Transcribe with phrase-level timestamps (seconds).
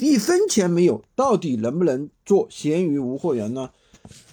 [0.00, 3.70] 一分钱没有，到底能不能做闲鱼无货源呢？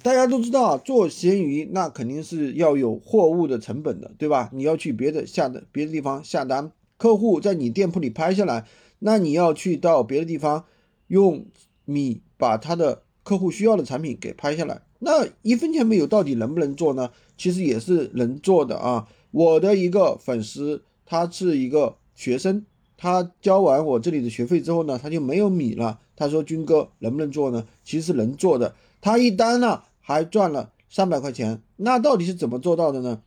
[0.04, 4.50] 大家都知道，做闲鱼那肯定是要有货物的成本的，对吧？
[4.54, 8.66] 你要去别的下的别的地方下单，客户在你店铺里拍下来，
[9.00, 10.66] 那你要去到别的地方
[11.07, 11.46] 用
[11.86, 17.12] 米把他的客户需要的产品给拍下来，那一分钱没有，到底能不能做呢？
[17.38, 19.07] 其实也是能做的啊。
[19.32, 22.66] 我的一个粉丝，他是一个学生，
[23.02, 26.00] 他交完我这里的学费之后呢，他就没有米了。
[26.15, 31.64] 他说：“军哥能不能做呢？”其实能做的，他一单呢还赚了三百块钱。
[31.78, 33.23] 那到底是怎么做到的呢？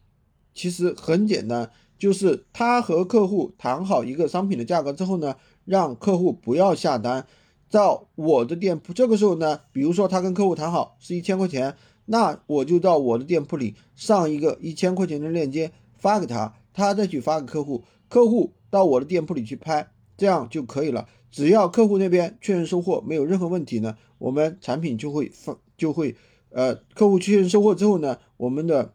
[0.55, 5.35] 其实很简单，就是他和客户谈好一个商品的价格之后呢，
[5.65, 7.27] 让客户不要下单，
[7.69, 8.93] 到我的店铺。
[8.93, 15.73] 这个时候呢，比如说他跟客户谈好是一千块钱，那我就到我的店铺里上一个一千块钱的链接。
[15.97, 21.07] 发给他，他再去发给客户，客户到我的店铺里去拍，这样就可以了。
[21.31, 26.17] 只要客户那边确认收货没有任何问题呢，我们产品就会放就会，
[26.51, 28.93] 呃，客户确认收货之后呢，我们的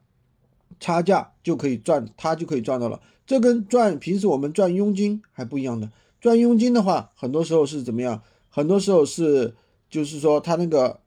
[0.81, 3.02] 差价就可以赚，他就可以赚到了。
[3.26, 5.89] 这跟赚平时我们赚佣金还不一样的。
[6.20, 8.22] 赚佣金的话，很多时候是怎么样？
[8.50, 9.56] 很多时候是
[9.89, 11.00] 就是说他那个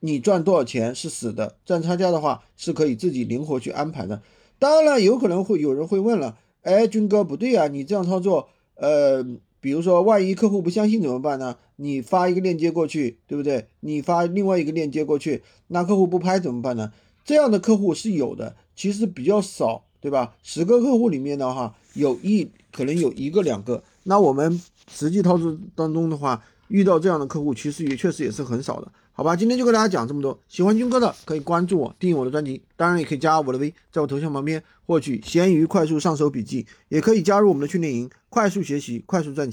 [0.00, 4.20] 你赚多少钱是死的，赚差价的话是可以自己灵活去安排的。
[4.58, 6.36] 当然了，有可能会有人会问了，
[6.66, 9.24] 哎，军哥不对啊，你这样操作，呃，
[9.60, 11.56] 比如说万一客户不相信怎么办呢？
[11.76, 13.68] 你发一个链接过去，对不对？
[13.78, 16.92] 你发另外一个链接过去，那客户不拍怎么办呢？
[17.24, 20.34] 这样的客户是有的，其实比较少，对吧？
[20.42, 23.84] 十个客户里面的话，有一可能有一个两个。
[24.02, 28.90] 那我们实际操作当中的话，遇到这样的客户，其实也确实也是很少的。
[29.12, 30.38] 好吧，今天就跟大家讲这么多。
[30.46, 39.44] 喜欢军哥的可以关注我，订阅我的专辑，当然也可以加我的微，在我头像旁边获取闲鱼快速上手笔记，也可以加入我们的训练营，快速学习，快速赚钱。